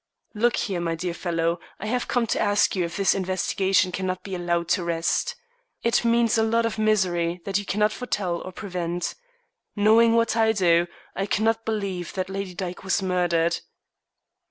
[0.33, 4.23] "Look here, my dear fellow, I have come to ask you if this investigation cannot
[4.23, 5.35] be allowed to rest.
[5.83, 9.13] It means a lot of misery that you cannot foretell or prevent.
[9.75, 13.59] Knowing what I do, I cannot believe that Lady Dyke was murdered."